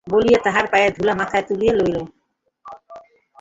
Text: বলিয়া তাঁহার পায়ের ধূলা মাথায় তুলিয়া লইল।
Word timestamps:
বলিয়া 0.07 0.39
তাঁহার 0.45 0.65
পায়ের 0.71 0.91
ধূলা 0.93 1.13
মাথায় 1.15 1.45
তুলিয়া 1.47 1.73
লইল। 1.73 1.97